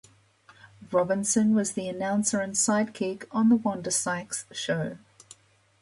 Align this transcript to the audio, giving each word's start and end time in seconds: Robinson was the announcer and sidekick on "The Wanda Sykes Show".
Robinson 0.91 1.53
was 1.53 1.73
the 1.73 1.87
announcer 1.87 2.39
and 2.39 2.55
sidekick 2.55 3.25
on 3.29 3.49
"The 3.49 3.57
Wanda 3.57 3.91
Sykes 3.91 4.45
Show". 4.51 4.97